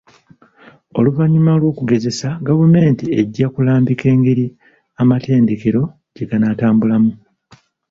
Oluvanyuma 0.97 1.51
lw'okugezesa 1.59 2.29
gavumenti 2.47 3.05
ejja 3.19 3.47
kulambika 3.53 4.05
engeri 4.15 4.45
amatendekero 5.01 5.81
gye 6.15 6.25
ganaatambulamu. 6.29 7.11